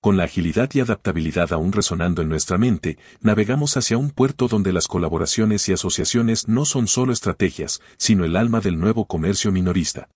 Con 0.00 0.16
la 0.16 0.24
agilidad 0.24 0.70
y 0.72 0.80
adaptabilidad 0.80 1.52
aún 1.52 1.72
resonando 1.72 2.22
en 2.22 2.28
nuestra 2.28 2.58
mente, 2.58 2.98
navegamos 3.20 3.76
hacia 3.76 3.98
un 3.98 4.10
puerto 4.10 4.46
donde 4.46 4.72
las 4.72 4.86
colaboraciones 4.86 5.68
y 5.68 5.72
asociaciones 5.72 6.46
no 6.46 6.64
son 6.64 6.86
solo 6.86 7.12
estrategias, 7.12 7.80
sino 7.98 8.24
el 8.24 8.36
alma 8.36 8.60
del 8.60 8.78
nuevo 8.78 9.06
comercio 9.06 9.50
minorista. 9.50 10.08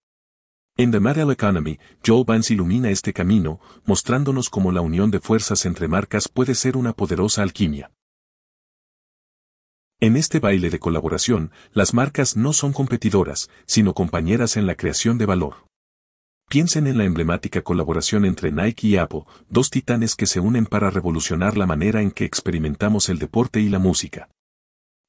En 0.76 0.92
The 0.92 1.00
Material 1.00 1.32
Economy, 1.32 1.80
Joe 2.06 2.22
Vance 2.24 2.54
ilumina 2.54 2.90
este 2.90 3.12
camino, 3.12 3.58
mostrándonos 3.84 4.48
cómo 4.48 4.70
la 4.70 4.80
unión 4.80 5.10
de 5.10 5.18
fuerzas 5.18 5.66
entre 5.66 5.88
marcas 5.88 6.28
puede 6.28 6.54
ser 6.54 6.76
una 6.76 6.92
poderosa 6.92 7.42
alquimia. 7.42 7.90
En 9.98 10.18
este 10.18 10.40
baile 10.40 10.68
de 10.68 10.78
colaboración, 10.78 11.52
las 11.72 11.94
marcas 11.94 12.36
no 12.36 12.52
son 12.52 12.74
competidoras, 12.74 13.48
sino 13.66 13.94
compañeras 13.94 14.58
en 14.58 14.66
la 14.66 14.74
creación 14.74 15.16
de 15.16 15.24
valor. 15.24 15.64
Piensen 16.50 16.86
en 16.86 16.98
la 16.98 17.04
emblemática 17.04 17.62
colaboración 17.62 18.26
entre 18.26 18.52
Nike 18.52 18.88
y 18.88 18.96
Apple, 18.98 19.22
dos 19.48 19.70
titanes 19.70 20.14
que 20.14 20.26
se 20.26 20.38
unen 20.38 20.66
para 20.66 20.90
revolucionar 20.90 21.56
la 21.56 21.64
manera 21.64 22.02
en 22.02 22.10
que 22.10 22.26
experimentamos 22.26 23.08
el 23.08 23.18
deporte 23.18 23.60
y 23.60 23.70
la 23.70 23.78
música. 23.78 24.28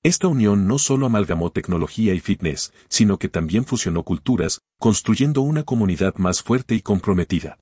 Esta 0.03 0.29
unión 0.29 0.67
no 0.67 0.79
solo 0.79 1.08
amalgamó 1.08 1.51
tecnología 1.51 2.13
y 2.13 2.22
fitness, 2.22 2.72
sino 2.88 3.20
que 3.20 3.27
también 3.27 3.65
fusionó 3.65 4.03
culturas, 4.03 4.62
construyendo 4.79 5.41
una 5.41 5.63
comunidad 5.63 6.15
más 6.15 6.41
fuerte 6.41 6.75
y 6.75 6.82
comprometida. 6.82 7.60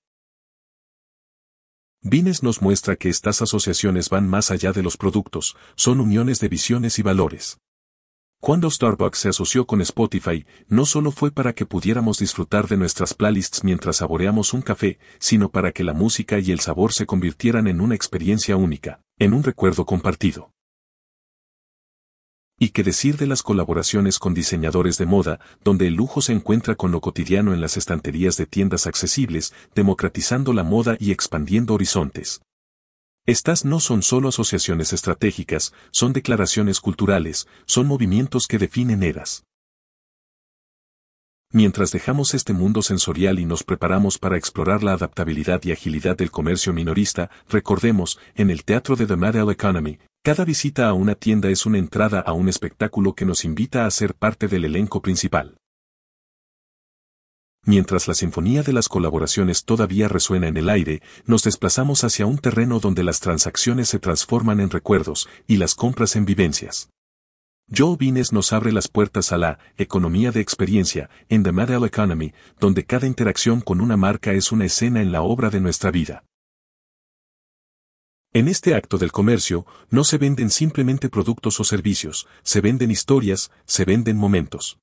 Vines 2.08 2.44
nos 2.44 2.62
muestra 2.62 2.98
que 2.98 3.10
estas 3.10 3.42
asociaciones 3.42 4.10
van 4.12 4.30
más 4.30 4.52
allá 4.52 4.72
de 4.72 4.84
los 4.84 4.96
productos, 4.96 5.58
son 5.76 6.00
uniones 6.00 6.40
de 6.40 6.50
visiones 6.50 7.00
y 7.00 7.02
valores. 7.02 7.58
Cuando 8.40 8.70
Starbucks 8.70 9.18
se 9.18 9.30
asoció 9.30 9.66
con 9.66 9.82
Spotify, 9.82 10.46
no 10.68 10.86
solo 10.86 11.10
fue 11.10 11.32
para 11.32 11.54
que 11.54 11.66
pudiéramos 11.66 12.20
disfrutar 12.20 12.68
de 12.68 12.78
nuestras 12.78 13.16
playlists 13.16 13.64
mientras 13.64 13.96
saboreamos 13.96 14.54
un 14.54 14.62
café, 14.62 15.00
sino 15.18 15.50
para 15.50 15.72
que 15.72 15.84
la 15.84 15.94
música 15.94 16.38
y 16.38 16.52
el 16.52 16.60
sabor 16.60 16.94
se 16.94 17.08
convirtieran 17.08 17.66
en 17.66 17.82
una 17.82 17.96
experiencia 17.96 18.56
única, 18.56 19.02
en 19.18 19.34
un 19.34 19.42
recuerdo 19.42 19.88
compartido. 19.88 20.52
Y 22.58 22.70
qué 22.70 22.84
decir 22.84 23.18
de 23.18 23.28
las 23.28 23.44
colaboraciones 23.44 24.18
con 24.18 24.34
diseñadores 24.34 24.98
de 24.98 25.06
moda, 25.06 25.40
donde 25.64 25.88
el 25.88 25.96
lujo 25.96 26.22
se 26.22 26.32
encuentra 26.32 26.76
con 26.76 26.92
lo 26.92 27.02
cotidiano 27.02 27.54
en 27.54 27.60
las 27.60 27.76
estanterías 27.76 28.38
de 28.38 28.46
tiendas 28.46 28.88
accesibles, 28.88 29.54
democratizando 29.76 30.54
la 30.54 30.64
moda 30.64 30.96
y 31.00 31.12
expandiendo 31.12 31.74
horizontes. 31.74 32.42
Estas 33.26 33.66
no 33.66 33.80
son 33.80 34.04
solo 34.04 34.30
asociaciones 34.30 34.94
estratégicas, 34.94 35.74
son 35.92 36.14
declaraciones 36.14 36.80
culturales, 36.80 37.48
son 37.66 37.88
movimientos 37.88 38.48
que 38.48 38.58
definen 38.58 39.04
eras. 39.04 39.44
Mientras 41.52 41.92
dejamos 41.92 42.34
este 42.34 42.54
mundo 42.54 42.82
sensorial 42.82 43.40
y 43.40 43.46
nos 43.46 43.64
preparamos 43.64 44.18
para 44.18 44.38
explorar 44.38 44.84
la 44.84 44.94
adaptabilidad 44.94 45.62
y 45.64 45.72
agilidad 45.72 46.18
del 46.18 46.32
comercio 46.32 46.72
minorista, 46.72 47.30
recordemos, 47.50 48.20
en 48.36 48.50
el 48.50 48.64
teatro 48.64 48.96
de 48.96 49.08
The 49.08 49.16
Material 49.16 49.50
Economy, 49.52 50.00
cada 50.26 50.44
visita 50.44 50.90
a 50.90 50.94
una 50.94 51.14
tienda 51.14 51.50
es 51.50 51.68
una 51.68 51.78
entrada 51.78 52.20
a 52.20 52.34
un 52.34 52.50
espectáculo 52.50 53.14
que 53.14 53.26
nos 53.26 53.46
invita 53.46 53.86
a 53.86 53.92
ser 53.92 54.16
parte 54.16 54.48
del 54.48 54.66
elenco 54.66 55.00
principal. 55.00 55.60
Mientras 57.64 58.08
la 58.08 58.16
sinfonía 58.16 58.64
de 58.64 58.74
las 58.74 58.90
colaboraciones 58.90 59.66
todavía 59.66 60.08
resuena 60.08 60.48
en 60.48 60.58
el 60.58 60.70
aire, 60.70 61.04
nos 61.28 61.44
desplazamos 61.44 62.04
hacia 62.04 62.26
un 62.26 62.40
terreno 62.40 62.80
donde 62.80 63.04
las 63.04 63.20
transacciones 63.20 63.88
se 63.88 64.00
transforman 64.00 64.60
en 64.62 64.72
recuerdos 64.72 65.30
y 65.46 65.58
las 65.58 65.76
compras 65.76 66.16
en 66.16 66.26
vivencias. 66.26 66.90
Joe 67.72 67.96
Vines 67.96 68.34
nos 68.34 68.52
abre 68.52 68.72
las 68.72 68.88
puertas 68.88 69.32
a 69.32 69.38
la 69.38 69.60
economía 69.78 70.32
de 70.32 70.42
experiencia 70.42 71.08
en 71.30 71.44
The 71.44 71.52
Material 71.52 71.86
Economy, 71.86 72.34
donde 72.60 72.84
cada 72.84 73.06
interacción 73.06 73.62
con 73.62 73.80
una 73.80 73.96
marca 73.96 74.34
es 74.34 74.52
una 74.52 74.66
escena 74.66 75.04
en 75.04 75.12
la 75.12 75.22
obra 75.22 75.52
de 75.52 75.62
nuestra 75.62 75.92
vida. 75.92 76.24
En 78.36 78.50
este 78.50 78.76
acto 78.76 78.98
del 78.98 79.14
comercio, 79.14 79.66
no 79.90 80.04
se 80.04 80.18
venden 80.18 80.50
simplemente 80.50 81.08
productos 81.08 81.58
o 81.62 81.64
servicios, 81.64 82.28
se 82.44 82.60
venden 82.60 82.92
historias, 82.92 83.50
se 83.66 83.86
venden 83.86 84.18
momentos. 84.18 84.78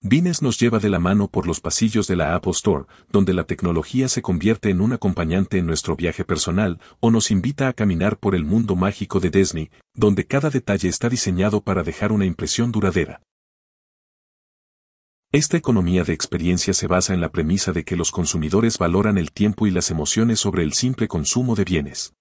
Vines 0.00 0.42
nos 0.42 0.60
lleva 0.60 0.78
de 0.78 0.88
la 0.88 1.00
mano 1.00 1.26
por 1.26 1.48
los 1.48 1.60
pasillos 1.60 2.06
de 2.06 2.14
la 2.14 2.36
Apple 2.36 2.52
Store, 2.52 2.84
donde 3.10 3.34
la 3.34 3.42
tecnología 3.42 4.08
se 4.08 4.22
convierte 4.22 4.70
en 4.70 4.80
un 4.80 4.92
acompañante 4.92 5.58
en 5.58 5.66
nuestro 5.66 5.96
viaje 5.96 6.24
personal, 6.24 6.78
o 7.00 7.10
nos 7.10 7.32
invita 7.32 7.66
a 7.66 7.72
caminar 7.72 8.16
por 8.16 8.36
el 8.36 8.44
mundo 8.44 8.76
mágico 8.76 9.18
de 9.18 9.30
Disney, 9.30 9.70
donde 9.94 10.26
cada 10.26 10.48
detalle 10.48 10.88
está 10.88 11.08
diseñado 11.08 11.60
para 11.62 11.82
dejar 11.82 12.12
una 12.12 12.26
impresión 12.26 12.70
duradera. 12.70 13.22
Esta 15.32 15.56
economía 15.56 16.04
de 16.04 16.12
experiencia 16.12 16.72
se 16.74 16.86
basa 16.86 17.12
en 17.12 17.20
la 17.20 17.32
premisa 17.32 17.72
de 17.72 17.82
que 17.82 17.96
los 17.96 18.12
consumidores 18.12 18.78
valoran 18.78 19.18
el 19.18 19.32
tiempo 19.32 19.66
y 19.66 19.72
las 19.72 19.90
emociones 19.90 20.38
sobre 20.38 20.62
el 20.62 20.74
simple 20.74 21.08
consumo 21.08 21.56
de 21.56 21.64
bienes. 21.64 22.14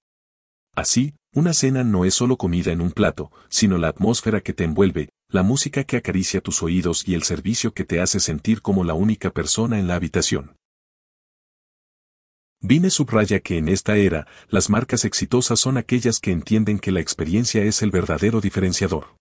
Así, 0.77 1.15
una 1.33 1.53
cena 1.53 1.83
no 1.83 2.05
es 2.05 2.13
solo 2.13 2.37
comida 2.37 2.71
en 2.71 2.81
un 2.81 2.91
plato, 2.91 3.31
sino 3.49 3.79
la 3.79 3.87
atmósfera 3.87 4.41
que 4.41 4.53
te 4.53 4.63
envuelve, 4.63 5.09
la 5.27 5.41
música 5.41 5.83
que 5.85 5.97
acaricia 5.97 6.39
tus 6.39 6.61
oídos 6.61 7.07
y 7.07 7.15
el 7.15 7.23
servicio 7.23 7.73
que 7.73 7.83
te 7.83 7.99
hace 7.99 8.19
sentir 8.19 8.61
como 8.61 8.83
la 8.83 8.93
única 8.93 9.31
persona 9.31 9.79
en 9.79 9.87
la 9.87 9.95
habitación. 9.95 10.55
Vine 12.61 12.91
subraya 12.91 13.39
que 13.39 13.57
en 13.57 13.69
esta 13.69 13.97
era, 13.97 14.27
las 14.49 14.69
marcas 14.69 15.03
exitosas 15.03 15.59
son 15.59 15.77
aquellas 15.77 16.19
que 16.19 16.31
entienden 16.31 16.77
que 16.77 16.91
la 16.91 16.99
experiencia 16.99 17.63
es 17.63 17.81
el 17.81 17.89
verdadero 17.89 18.39
diferenciador. 18.39 19.17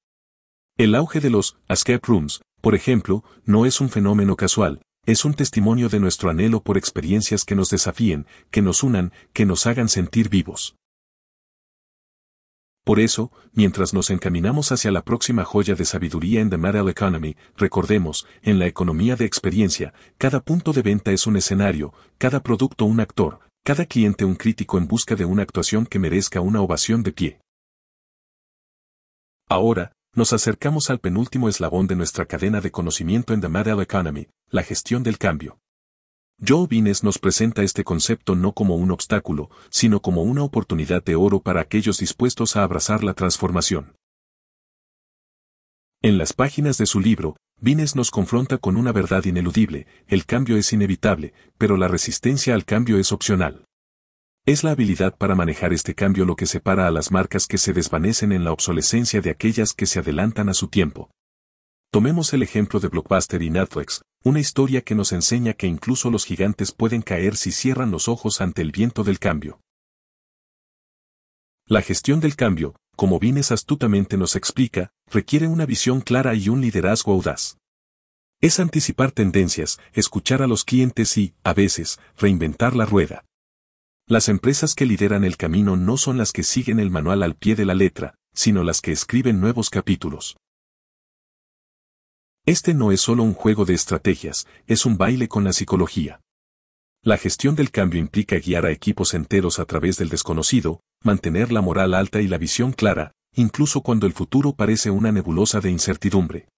El 0.77 0.95
auge 0.95 1.21
de 1.21 1.31
los 1.31 1.57
escape 1.71 2.07
rooms, 2.07 2.43
por 2.61 2.75
ejemplo, 2.75 3.25
no 3.47 3.65
es 3.65 3.81
un 3.81 3.89
fenómeno 3.89 4.37
casual, 4.37 4.83
es 5.07 5.25
un 5.25 5.33
testimonio 5.33 5.89
de 5.89 6.01
nuestro 6.01 6.29
anhelo 6.29 6.63
por 6.63 6.77
experiencias 6.77 7.47
que 7.47 7.55
nos 7.55 7.71
desafíen, 7.71 8.27
que 8.51 8.61
nos 8.61 8.83
unan, 8.83 9.15
que 9.33 9.47
nos 9.47 9.67
hagan 9.67 9.89
sentir 9.89 10.29
vivos. 10.29 10.77
Por 12.87 13.01
eso, 13.01 13.33
mientras 13.53 13.93
nos 13.95 14.11
encaminamos 14.11 14.71
hacia 14.71 14.93
la 14.93 15.03
próxima 15.03 15.45
joya 15.45 15.75
de 15.75 15.85
sabiduría 15.85 16.41
en 16.41 16.51
The 16.51 16.57
Material 16.57 16.89
Economy, 16.89 17.35
recordemos, 17.57 18.29
en 18.43 18.61
la 18.61 18.69
economía 18.69 19.17
de 19.17 19.25
experiencia, 19.25 19.93
cada 20.19 20.39
punto 20.39 20.73
de 20.73 20.83
venta 20.83 21.11
es 21.11 21.27
un 21.27 21.37
escenario, 21.37 21.93
cada 22.17 22.45
producto 22.45 22.85
un 22.85 23.01
actor, 23.01 23.41
cada 23.65 23.87
cliente 23.87 24.25
un 24.25 24.37
crítico 24.37 24.79
en 24.79 24.87
busca 24.87 25.17
de 25.17 25.25
una 25.25 25.43
actuación 25.43 25.85
que 25.85 25.99
merezca 25.99 26.41
una 26.41 26.61
ovación 26.61 27.03
de 27.03 27.11
pie. 27.11 27.41
Ahora, 29.49 29.91
nos 30.15 30.33
acercamos 30.33 30.89
al 30.89 31.01
penúltimo 31.01 31.49
eslabón 31.49 31.89
de 31.89 31.97
nuestra 31.97 32.27
cadena 32.27 32.61
de 32.61 32.71
conocimiento 32.71 33.35
en 33.35 33.41
The 33.41 33.49
Material 33.49 33.83
Economy, 33.83 34.29
la 34.49 34.63
gestión 34.63 35.03
del 35.03 35.19
cambio. 35.19 35.59
Joe 36.45 36.67
Vines 36.67 37.03
nos 37.03 37.19
presenta 37.19 37.63
este 37.63 37.83
concepto 37.83 38.35
no 38.35 38.53
como 38.53 38.77
un 38.77 38.91
obstáculo, 38.91 39.49
sino 39.71 40.03
como 40.03 40.23
una 40.23 40.43
oportunidad 40.43 41.03
de 41.03 41.15
oro 41.15 41.41
para 41.41 41.63
aquellos 41.63 41.97
dispuestos 41.97 42.57
a 42.57 42.63
abrazar 42.63 43.03
la 43.03 43.15
transformación. 43.15 43.97
En 46.03 46.19
las 46.19 46.35
páginas 46.35 46.77
de 46.77 46.85
su 46.85 47.01
libro, 47.01 47.37
Vines 47.59 47.97
nos 47.97 48.11
confronta 48.11 48.59
con 48.59 48.77
una 48.77 48.93
verdad 48.93 49.25
ineludible, 49.25 49.87
el 50.09 50.27
cambio 50.27 50.59
es 50.59 50.75
inevitable, 50.75 51.33
pero 51.57 51.79
la 51.79 51.89
resistencia 51.89 52.55
al 52.55 52.67
cambio 52.67 52.99
es 52.99 53.13
opcional. 53.13 53.65
Es 54.45 54.63
la 54.63 54.73
habilidad 54.73 55.17
para 55.17 55.35
manejar 55.35 55.73
este 55.73 55.95
cambio 55.95 56.27
lo 56.27 56.37
que 56.37 56.45
separa 56.45 56.87
a 56.87 56.91
las 56.91 57.11
marcas 57.11 57.47
que 57.47 57.57
se 57.57 57.73
desvanecen 57.73 58.33
en 58.33 58.45
la 58.45 58.53
obsolescencia 58.53 59.23
de 59.23 59.31
aquellas 59.31 59.73
que 59.73 59.87
se 59.87 60.01
adelantan 60.01 60.51
a 60.51 60.55
su 60.55 60.69
tiempo. 60.69 61.11
Tomemos 61.91 62.35
el 62.35 62.43
ejemplo 62.43 62.79
de 62.79 62.89
Blockbuster 62.89 63.41
y 63.41 63.49
Netflix, 63.49 64.03
una 64.27 64.41
historia 64.41 64.83
que 64.83 64.97
nos 64.97 65.13
enseña 65.13 65.53
que 65.53 65.69
incluso 65.69 66.11
los 66.11 66.25
gigantes 66.25 66.73
pueden 66.73 67.01
caer 67.01 67.37
si 67.37 67.53
cierran 67.53 67.93
los 67.93 68.09
ojos 68.09 68.41
ante 68.41 68.61
el 68.61 68.73
viento 68.73 69.05
del 69.05 69.21
cambio. 69.21 69.61
La 71.65 71.81
gestión 71.81 72.19
del 72.19 72.35
cambio, 72.35 72.75
como 72.97 73.21
Vines 73.21 73.53
astutamente 73.53 74.17
nos 74.17 74.35
explica, 74.35 74.91
requiere 75.09 75.47
una 75.47 75.65
visión 75.65 76.01
clara 76.01 76.35
y 76.35 76.49
un 76.49 76.61
liderazgo 76.61 77.13
audaz. 77.13 77.59
Es 78.41 78.59
anticipar 78.59 79.13
tendencias, 79.13 79.79
escuchar 79.93 80.43
a 80.43 80.49
los 80.49 80.65
clientes 80.65 81.17
y, 81.19 81.37
a 81.45 81.55
veces, 81.55 82.01
reinventar 82.19 82.75
la 82.75 82.85
rueda. 82.85 83.25
Las 84.09 84.29
empresas 84.29 84.75
que 84.75 84.87
lideran 84.87 85.23
el 85.23 85.37
camino 85.37 85.77
no 85.77 85.97
son 85.97 86.19
las 86.19 86.33
que 86.33 86.43
siguen 86.43 86.81
el 86.81 86.91
manual 86.91 87.23
al 87.23 87.37
pie 87.37 87.55
de 87.55 87.65
la 87.65 87.75
letra, 87.75 88.17
sino 88.35 88.65
las 88.65 88.81
que 88.81 88.91
escriben 88.91 89.41
nuevos 89.41 89.71
capítulos. 89.71 90.37
Este 92.49 92.75
no 92.75 92.93
es 92.93 93.01
solo 93.01 93.25
un 93.25 93.35
juego 93.35 93.65
de 93.65 93.75
estrategias, 93.75 94.47
es 94.69 94.87
un 94.87 94.97
baile 94.97 95.27
con 95.27 95.43
la 95.43 95.53
psicología. 95.53 96.21
La 97.03 97.19
gestión 97.19 97.57
del 97.57 97.73
cambio 97.73 97.99
implica 97.99 98.39
guiar 98.39 98.67
a 98.67 98.71
equipos 98.71 99.15
enteros 99.15 99.59
a 99.59 99.65
través 99.65 99.97
del 99.97 100.11
desconocido, 100.11 100.81
mantener 101.03 101.51
la 101.51 101.61
moral 101.61 101.93
alta 101.93 102.21
y 102.21 102.29
la 102.29 102.39
visión 102.39 102.71
clara, 102.71 103.11
incluso 103.35 103.81
cuando 103.81 104.07
el 104.07 104.13
futuro 104.13 104.53
parece 104.53 104.93
una 104.93 105.11
nebulosa 105.11 105.61
de 105.61 105.71
incertidumbre. 105.71 106.49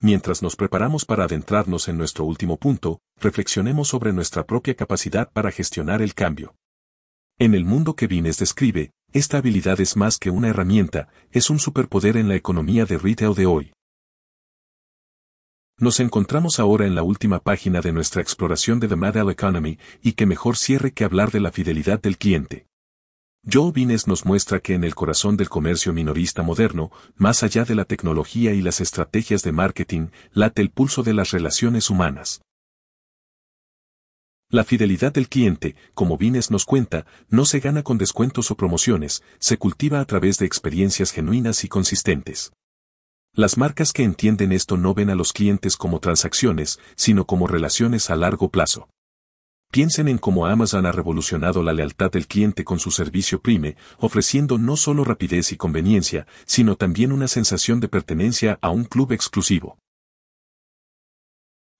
Mientras 0.00 0.40
nos 0.40 0.56
preparamos 0.56 1.04
para 1.04 1.24
adentrarnos 1.24 1.86
en 1.88 1.98
nuestro 1.98 2.24
último 2.24 2.56
punto, 2.56 2.98
reflexionemos 3.20 3.88
sobre 3.88 4.14
nuestra 4.14 4.46
propia 4.46 4.74
capacidad 4.74 5.30
para 5.30 5.50
gestionar 5.50 6.00
el 6.00 6.14
cambio. 6.14 6.54
En 7.38 7.54
el 7.54 7.66
mundo 7.66 7.94
que 7.94 8.06
Vines 8.06 8.38
describe, 8.38 8.90
esta 9.12 9.36
habilidad 9.36 9.82
es 9.82 9.98
más 9.98 10.16
que 10.16 10.30
una 10.30 10.48
herramienta, 10.48 11.10
es 11.30 11.50
un 11.50 11.58
superpoder 11.58 12.16
en 12.16 12.28
la 12.28 12.36
economía 12.36 12.86
de 12.86 12.96
retail 12.96 13.34
de 13.34 13.44
hoy. 13.44 13.72
Nos 15.82 15.98
encontramos 15.98 16.60
ahora 16.60 16.86
en 16.86 16.94
la 16.94 17.02
última 17.02 17.40
página 17.40 17.80
de 17.80 17.92
nuestra 17.92 18.22
exploración 18.22 18.78
de 18.78 18.86
The 18.86 18.94
Model 18.94 19.30
Economy 19.30 19.80
y 20.00 20.12
que 20.12 20.26
mejor 20.26 20.56
cierre 20.56 20.92
que 20.92 21.02
hablar 21.02 21.32
de 21.32 21.40
la 21.40 21.50
fidelidad 21.50 22.00
del 22.00 22.18
cliente. 22.18 22.68
Joe 23.52 23.72
Vines 23.72 24.06
nos 24.06 24.24
muestra 24.24 24.60
que 24.60 24.74
en 24.74 24.84
el 24.84 24.94
corazón 24.94 25.36
del 25.36 25.48
comercio 25.48 25.92
minorista 25.92 26.44
moderno, 26.44 26.92
más 27.16 27.42
allá 27.42 27.64
de 27.64 27.74
la 27.74 27.84
tecnología 27.84 28.52
y 28.52 28.62
las 28.62 28.80
estrategias 28.80 29.42
de 29.42 29.50
marketing, 29.50 30.10
late 30.30 30.62
el 30.62 30.70
pulso 30.70 31.02
de 31.02 31.14
las 31.14 31.32
relaciones 31.32 31.90
humanas. 31.90 32.42
La 34.50 34.62
fidelidad 34.62 35.12
del 35.12 35.28
cliente, 35.28 35.74
como 35.94 36.16
Vines 36.16 36.52
nos 36.52 36.64
cuenta, 36.64 37.06
no 37.28 37.44
se 37.44 37.58
gana 37.58 37.82
con 37.82 37.98
descuentos 37.98 38.52
o 38.52 38.56
promociones, 38.56 39.24
se 39.40 39.56
cultiva 39.56 39.98
a 39.98 40.04
través 40.04 40.38
de 40.38 40.46
experiencias 40.46 41.10
genuinas 41.10 41.64
y 41.64 41.68
consistentes. 41.68 42.52
Las 43.34 43.56
marcas 43.56 43.94
que 43.94 44.02
entienden 44.02 44.52
esto 44.52 44.76
no 44.76 44.92
ven 44.92 45.08
a 45.08 45.14
los 45.14 45.32
clientes 45.32 45.78
como 45.78 46.00
transacciones, 46.00 46.78
sino 46.96 47.26
como 47.26 47.46
relaciones 47.46 48.10
a 48.10 48.16
largo 48.16 48.50
plazo. 48.50 48.90
Piensen 49.70 50.08
en 50.08 50.18
cómo 50.18 50.44
Amazon 50.44 50.84
ha 50.84 50.92
revolucionado 50.92 51.62
la 51.62 51.72
lealtad 51.72 52.10
del 52.10 52.26
cliente 52.26 52.62
con 52.62 52.78
su 52.78 52.90
servicio 52.90 53.40
Prime, 53.40 53.74
ofreciendo 53.96 54.58
no 54.58 54.76
solo 54.76 55.02
rapidez 55.02 55.50
y 55.50 55.56
conveniencia, 55.56 56.26
sino 56.44 56.76
también 56.76 57.10
una 57.10 57.26
sensación 57.26 57.80
de 57.80 57.88
pertenencia 57.88 58.58
a 58.60 58.68
un 58.68 58.84
club 58.84 59.12
exclusivo. 59.12 59.78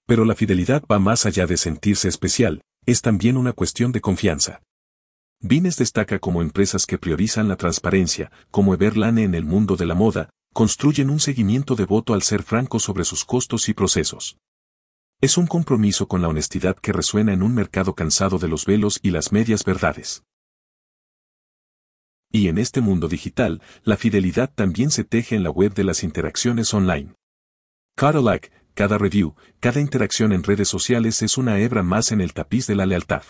Pero 0.06 0.24
la 0.24 0.34
fidelidad 0.34 0.82
va 0.90 0.98
más 0.98 1.26
allá 1.26 1.46
de 1.46 1.58
sentirse 1.58 2.08
especial, 2.08 2.62
es 2.86 3.02
también 3.02 3.36
una 3.36 3.52
cuestión 3.52 3.92
de 3.92 4.00
confianza. 4.00 4.62
Vines 5.40 5.76
destaca 5.76 6.18
como 6.18 6.40
empresas 6.40 6.86
que 6.86 6.96
priorizan 6.96 7.46
la 7.48 7.56
transparencia, 7.56 8.32
como 8.50 8.72
Everlane 8.72 9.24
en 9.24 9.34
el 9.34 9.44
mundo 9.44 9.76
de 9.76 9.84
la 9.84 9.94
moda, 9.94 10.30
construyen 10.52 11.10
un 11.10 11.20
seguimiento 11.20 11.74
devoto 11.74 12.14
al 12.14 12.22
ser 12.22 12.42
franco 12.42 12.78
sobre 12.78 13.04
sus 13.04 13.24
costos 13.24 13.68
y 13.68 13.74
procesos. 13.74 14.38
Es 15.20 15.38
un 15.38 15.46
compromiso 15.46 16.08
con 16.08 16.20
la 16.20 16.28
honestidad 16.28 16.76
que 16.76 16.92
resuena 16.92 17.32
en 17.32 17.42
un 17.42 17.54
mercado 17.54 17.94
cansado 17.94 18.38
de 18.38 18.48
los 18.48 18.66
velos 18.66 18.98
y 19.02 19.10
las 19.10 19.32
medias 19.32 19.64
verdades. 19.64 20.24
Y 22.30 22.48
en 22.48 22.58
este 22.58 22.80
mundo 22.80 23.08
digital, 23.08 23.62
la 23.84 23.96
fidelidad 23.96 24.52
también 24.52 24.90
se 24.90 25.04
teje 25.04 25.36
en 25.36 25.42
la 25.42 25.50
web 25.50 25.74
de 25.74 25.84
las 25.84 26.02
interacciones 26.02 26.72
online. 26.74 27.14
Cada 27.94 28.20
like, 28.20 28.50
cada 28.74 28.96
review, 28.98 29.34
cada 29.60 29.80
interacción 29.80 30.32
en 30.32 30.42
redes 30.42 30.68
sociales 30.68 31.22
es 31.22 31.36
una 31.36 31.58
hebra 31.58 31.82
más 31.82 32.10
en 32.10 32.20
el 32.20 32.32
tapiz 32.32 32.66
de 32.66 32.74
la 32.74 32.86
lealtad. 32.86 33.22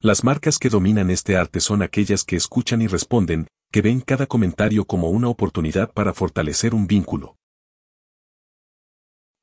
Las 0.00 0.22
marcas 0.22 0.58
que 0.58 0.68
dominan 0.68 1.10
este 1.10 1.36
arte 1.36 1.60
son 1.60 1.82
aquellas 1.82 2.24
que 2.24 2.36
escuchan 2.36 2.82
y 2.82 2.86
responden, 2.86 3.48
que 3.74 3.82
ven 3.82 4.02
cada 4.02 4.28
comentario 4.28 4.84
como 4.84 5.10
una 5.10 5.28
oportunidad 5.28 5.92
para 5.92 6.14
fortalecer 6.14 6.76
un 6.76 6.86
vínculo. 6.86 7.34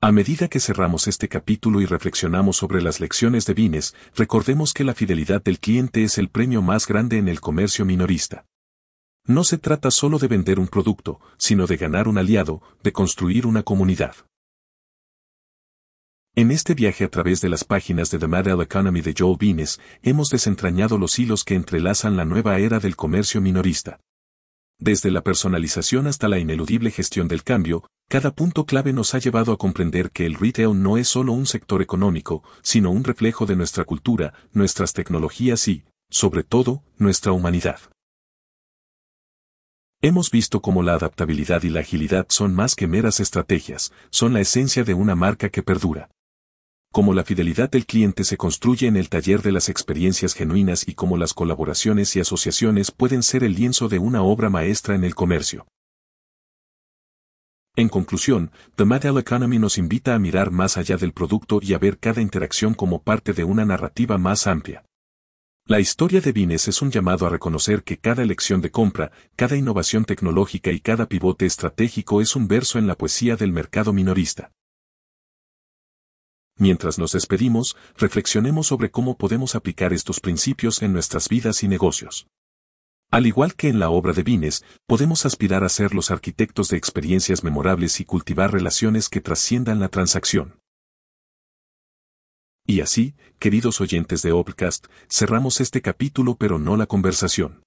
A 0.00 0.10
medida 0.10 0.48
que 0.48 0.58
cerramos 0.58 1.06
este 1.06 1.28
capítulo 1.28 1.82
y 1.82 1.84
reflexionamos 1.84 2.56
sobre 2.56 2.80
las 2.80 2.98
lecciones 2.98 3.44
de 3.44 3.52
Vines, 3.52 3.94
recordemos 4.16 4.72
que 4.72 4.84
la 4.84 4.94
fidelidad 4.94 5.42
del 5.42 5.58
cliente 5.58 6.02
es 6.02 6.16
el 6.16 6.30
premio 6.30 6.62
más 6.62 6.86
grande 6.86 7.18
en 7.18 7.28
el 7.28 7.42
comercio 7.42 7.84
minorista. 7.84 8.46
No 9.26 9.44
se 9.44 9.58
trata 9.58 9.90
solo 9.90 10.18
de 10.18 10.28
vender 10.28 10.58
un 10.58 10.68
producto, 10.68 11.20
sino 11.36 11.66
de 11.66 11.76
ganar 11.76 12.08
un 12.08 12.16
aliado, 12.16 12.62
de 12.82 12.90
construir 12.90 13.46
una 13.46 13.62
comunidad. 13.62 14.14
En 16.34 16.50
este 16.50 16.72
viaje 16.72 17.04
a 17.04 17.10
través 17.10 17.42
de 17.42 17.50
las 17.50 17.64
páginas 17.64 18.10
de 18.10 18.18
The 18.18 18.28
Model 18.28 18.62
Economy 18.62 19.02
de 19.02 19.14
Joel 19.14 19.36
Vines, 19.38 19.78
hemos 20.02 20.30
desentrañado 20.30 20.96
los 20.96 21.18
hilos 21.18 21.44
que 21.44 21.54
entrelazan 21.54 22.16
la 22.16 22.24
nueva 22.24 22.58
era 22.60 22.80
del 22.80 22.96
comercio 22.96 23.42
minorista. 23.42 24.00
Desde 24.84 25.12
la 25.12 25.22
personalización 25.22 26.08
hasta 26.08 26.26
la 26.26 26.40
ineludible 26.40 26.90
gestión 26.90 27.28
del 27.28 27.44
cambio, 27.44 27.84
cada 28.08 28.32
punto 28.32 28.66
clave 28.66 28.92
nos 28.92 29.14
ha 29.14 29.20
llevado 29.20 29.52
a 29.52 29.56
comprender 29.56 30.10
que 30.10 30.26
el 30.26 30.34
retail 30.34 30.82
no 30.82 30.96
es 30.96 31.06
solo 31.06 31.34
un 31.34 31.46
sector 31.46 31.82
económico, 31.82 32.42
sino 32.62 32.90
un 32.90 33.04
reflejo 33.04 33.46
de 33.46 33.54
nuestra 33.54 33.84
cultura, 33.84 34.34
nuestras 34.52 34.92
tecnologías 34.92 35.68
y, 35.68 35.84
sobre 36.10 36.42
todo, 36.42 36.82
nuestra 36.98 37.30
humanidad. 37.30 37.78
Hemos 40.00 40.32
visto 40.32 40.60
cómo 40.60 40.82
la 40.82 40.94
adaptabilidad 40.94 41.62
y 41.62 41.68
la 41.68 41.78
agilidad 41.78 42.26
son 42.28 42.52
más 42.52 42.74
que 42.74 42.88
meras 42.88 43.20
estrategias, 43.20 43.92
son 44.10 44.32
la 44.32 44.40
esencia 44.40 44.82
de 44.82 44.94
una 44.94 45.14
marca 45.14 45.48
que 45.48 45.62
perdura 45.62 46.08
cómo 46.92 47.14
la 47.14 47.24
fidelidad 47.24 47.70
del 47.70 47.86
cliente 47.86 48.22
se 48.22 48.36
construye 48.36 48.86
en 48.86 48.96
el 48.96 49.08
taller 49.08 49.42
de 49.42 49.50
las 49.50 49.68
experiencias 49.68 50.34
genuinas 50.34 50.86
y 50.86 50.94
cómo 50.94 51.16
las 51.16 51.32
colaboraciones 51.34 52.14
y 52.14 52.20
asociaciones 52.20 52.90
pueden 52.92 53.22
ser 53.22 53.42
el 53.42 53.54
lienzo 53.54 53.88
de 53.88 53.98
una 53.98 54.22
obra 54.22 54.50
maestra 54.50 54.94
en 54.94 55.02
el 55.02 55.14
comercio. 55.14 55.66
En 57.74 57.88
conclusión, 57.88 58.52
The 58.76 58.84
Model 58.84 59.16
Economy 59.16 59.58
nos 59.58 59.78
invita 59.78 60.14
a 60.14 60.18
mirar 60.18 60.50
más 60.50 60.76
allá 60.76 60.98
del 60.98 61.14
producto 61.14 61.58
y 61.62 61.72
a 61.72 61.78
ver 61.78 61.98
cada 61.98 62.20
interacción 62.20 62.74
como 62.74 63.02
parte 63.02 63.32
de 63.32 63.44
una 63.44 63.64
narrativa 63.64 64.18
más 64.18 64.46
amplia. 64.46 64.84
La 65.64 65.80
historia 65.80 66.20
de 66.20 66.32
Vines 66.32 66.68
es 66.68 66.82
un 66.82 66.90
llamado 66.90 67.24
a 67.24 67.30
reconocer 67.30 67.84
que 67.84 67.96
cada 67.96 68.22
elección 68.22 68.60
de 68.60 68.70
compra, 68.70 69.12
cada 69.36 69.56
innovación 69.56 70.04
tecnológica 70.04 70.70
y 70.70 70.80
cada 70.80 71.06
pivote 71.06 71.46
estratégico 71.46 72.20
es 72.20 72.36
un 72.36 72.48
verso 72.48 72.78
en 72.78 72.86
la 72.86 72.96
poesía 72.96 73.36
del 73.36 73.52
mercado 73.52 73.94
minorista. 73.94 74.52
Mientras 76.58 76.98
nos 76.98 77.12
despedimos, 77.12 77.76
reflexionemos 77.96 78.66
sobre 78.66 78.90
cómo 78.90 79.16
podemos 79.16 79.54
aplicar 79.54 79.92
estos 79.92 80.20
principios 80.20 80.82
en 80.82 80.92
nuestras 80.92 81.28
vidas 81.28 81.62
y 81.62 81.68
negocios. 81.68 82.26
Al 83.10 83.26
igual 83.26 83.54
que 83.54 83.68
en 83.68 83.78
la 83.78 83.90
obra 83.90 84.12
de 84.12 84.22
Vines, 84.22 84.64
podemos 84.86 85.26
aspirar 85.26 85.64
a 85.64 85.68
ser 85.68 85.94
los 85.94 86.10
arquitectos 86.10 86.68
de 86.68 86.78
experiencias 86.78 87.44
memorables 87.44 88.00
y 88.00 88.04
cultivar 88.04 88.52
relaciones 88.52 89.08
que 89.08 89.20
trasciendan 89.20 89.80
la 89.80 89.88
transacción. 89.88 90.58
Y 92.66 92.80
así, 92.80 93.14
queridos 93.38 93.80
oyentes 93.80 94.22
de 94.22 94.32
Obcast, 94.32 94.86
cerramos 95.10 95.60
este 95.60 95.82
capítulo 95.82 96.36
pero 96.36 96.58
no 96.58 96.76
la 96.76 96.86
conversación. 96.86 97.62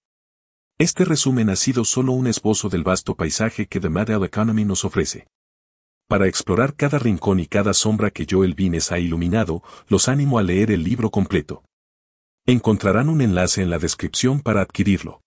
Este 0.79 1.05
resumen 1.05 1.49
ha 1.49 1.55
sido 1.55 1.85
solo 1.85 2.13
un 2.13 2.27
esbozo 2.27 2.69
del 2.69 2.83
vasto 2.83 3.15
paisaje 3.15 3.67
que 3.67 3.79
The 3.79 3.89
Model 3.89 4.23
Economy 4.23 4.65
nos 4.65 4.83
ofrece. 4.83 5.27
Para 6.07 6.27
explorar 6.27 6.75
cada 6.75 6.99
rincón 6.99 7.39
y 7.39 7.47
cada 7.47 7.73
sombra 7.73 8.11
que 8.11 8.27
Joel 8.29 8.53
Vines 8.53 8.91
ha 8.91 8.99
iluminado, 8.99 9.63
los 9.87 10.07
animo 10.07 10.37
a 10.37 10.43
leer 10.43 10.69
el 10.69 10.83
libro 10.83 11.09
completo. 11.09 11.63
Encontrarán 12.45 13.09
un 13.09 13.21
enlace 13.21 13.63
en 13.63 13.71
la 13.71 13.79
descripción 13.79 14.39
para 14.41 14.61
adquirirlo. 14.61 15.21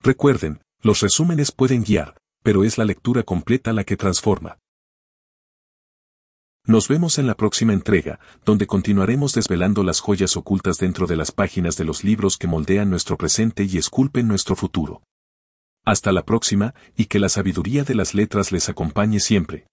Recuerden, 0.00 0.60
los 0.80 1.00
resúmenes 1.00 1.50
pueden 1.50 1.82
guiar, 1.82 2.16
pero 2.44 2.62
es 2.62 2.78
la 2.78 2.84
lectura 2.84 3.24
completa 3.24 3.72
la 3.72 3.82
que 3.82 3.96
transforma. 3.96 4.58
Nos 6.64 6.86
vemos 6.86 7.18
en 7.18 7.26
la 7.26 7.36
próxima 7.36 7.72
entrega, 7.72 8.20
donde 8.44 8.68
continuaremos 8.68 9.32
desvelando 9.34 9.82
las 9.82 9.98
joyas 9.98 10.36
ocultas 10.36 10.78
dentro 10.78 11.08
de 11.08 11.16
las 11.16 11.32
páginas 11.32 11.76
de 11.76 11.84
los 11.84 12.04
libros 12.04 12.38
que 12.38 12.46
moldean 12.46 12.90
nuestro 12.90 13.16
presente 13.16 13.64
y 13.64 13.78
esculpen 13.78 14.28
nuestro 14.28 14.54
futuro. 14.54 15.02
Hasta 15.84 16.12
la 16.12 16.24
próxima, 16.24 16.74
y 16.96 17.06
que 17.06 17.18
la 17.18 17.28
sabiduría 17.28 17.82
de 17.82 17.96
las 17.96 18.14
letras 18.14 18.52
les 18.52 18.68
acompañe 18.68 19.18
siempre. 19.18 19.66